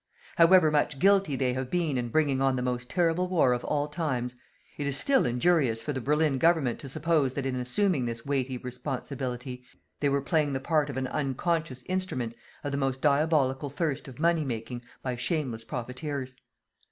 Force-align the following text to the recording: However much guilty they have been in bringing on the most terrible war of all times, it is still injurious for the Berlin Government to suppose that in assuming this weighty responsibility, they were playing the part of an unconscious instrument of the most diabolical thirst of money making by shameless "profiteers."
However 0.37 0.71
much 0.71 0.97
guilty 0.97 1.35
they 1.35 1.53
have 1.53 1.69
been 1.69 1.95
in 1.95 2.09
bringing 2.09 2.41
on 2.41 2.55
the 2.55 2.63
most 2.63 2.89
terrible 2.89 3.27
war 3.27 3.53
of 3.53 3.63
all 3.63 3.87
times, 3.87 4.35
it 4.75 4.87
is 4.87 4.97
still 4.97 5.27
injurious 5.27 5.79
for 5.79 5.93
the 5.93 6.01
Berlin 6.01 6.39
Government 6.39 6.79
to 6.79 6.89
suppose 6.89 7.35
that 7.35 7.45
in 7.45 7.55
assuming 7.57 8.05
this 8.05 8.25
weighty 8.25 8.57
responsibility, 8.57 9.63
they 9.99 10.09
were 10.09 10.19
playing 10.23 10.53
the 10.53 10.59
part 10.59 10.89
of 10.89 10.97
an 10.97 11.05
unconscious 11.05 11.83
instrument 11.85 12.33
of 12.63 12.71
the 12.71 12.79
most 12.79 12.99
diabolical 12.99 13.69
thirst 13.69 14.07
of 14.07 14.17
money 14.17 14.43
making 14.43 14.81
by 15.03 15.15
shameless 15.15 15.63
"profiteers." 15.63 16.35